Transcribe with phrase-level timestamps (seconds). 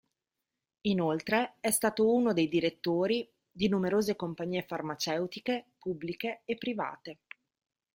[0.87, 7.19] Inoltre, è stato uno dei direttori di numerose compagnie farmaceutiche pubbliche e private.